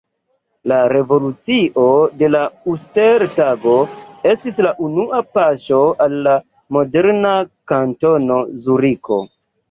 [0.69, 1.81] La revolucio
[2.21, 2.39] de la
[2.71, 3.73] Uster-Tago
[4.31, 6.33] estis la unua paŝo al la
[6.79, 7.35] moderna
[7.73, 9.19] Kantono Zuriko.